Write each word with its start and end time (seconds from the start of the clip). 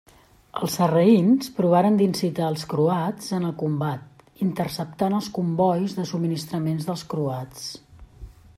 Els 0.59 0.75
sarraïns 0.77 1.49
provaren 1.57 1.99
d'incitar 1.99 2.47
els 2.53 2.63
croats 2.71 3.29
en 3.39 3.45
combat, 3.59 4.25
interceptant 4.47 5.19
els 5.19 5.29
combois 5.39 5.97
de 5.99 6.07
subministraments 6.13 6.89
dels 6.89 7.05
croats. 7.13 7.69